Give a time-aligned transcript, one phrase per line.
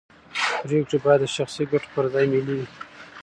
[0.65, 2.67] پرېکړې باید د شخصي ګټو پر ځای ملي وي